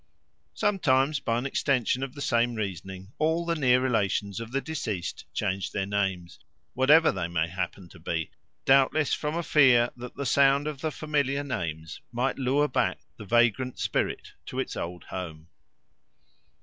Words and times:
Sometimes 0.55 1.19
by 1.19 1.37
an 1.37 1.45
extension 1.45 2.01
of 2.01 2.15
the 2.15 2.23
same 2.23 2.55
reasoning 2.55 3.11
all 3.19 3.45
the 3.45 3.53
near 3.53 3.79
relations 3.79 4.39
of 4.39 4.51
the 4.51 4.59
deceased 4.59 5.25
change 5.31 5.69
their 5.69 5.85
names, 5.85 6.39
whatever 6.73 7.11
they 7.11 7.27
may 7.27 7.47
happen 7.47 7.87
to 7.89 7.99
be, 7.99 8.31
doubtless 8.65 9.13
from 9.13 9.35
a 9.37 9.43
fear 9.43 9.91
that 9.95 10.15
the 10.15 10.25
sound 10.25 10.65
of 10.65 10.81
the 10.81 10.89
familiar 10.91 11.43
names 11.43 12.01
might 12.11 12.39
lure 12.39 12.67
back 12.67 13.01
the 13.17 13.25
vagrant 13.25 13.77
spirit 13.77 14.33
to 14.47 14.57
its 14.59 14.75
old 14.75 15.03
home. 15.03 15.49